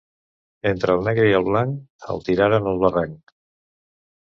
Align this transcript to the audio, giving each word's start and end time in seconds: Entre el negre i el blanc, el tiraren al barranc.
Entre 0.69 0.95
el 0.99 1.03
negre 1.07 1.27
i 1.33 1.35
el 1.41 1.45
blanc, 1.51 1.77
el 2.15 2.25
tiraren 2.31 2.73
al 2.73 2.83
barranc. 2.87 3.37